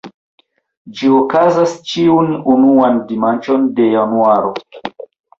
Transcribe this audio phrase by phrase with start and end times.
[0.99, 4.51] Ĝi okazas ĉiun unuan dimanĉon de januaro.